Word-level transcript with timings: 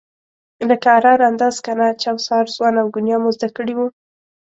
لکه 0.69 0.87
اره، 0.97 1.13
رنده، 1.21 1.47
سکنه، 1.57 1.87
چوسار، 2.03 2.45
سوان 2.53 2.75
او 2.81 2.87
ګونیا 2.93 3.17
مو 3.21 3.29
زده 3.35 3.49
کړي 3.57 3.73
وو. 3.75 3.87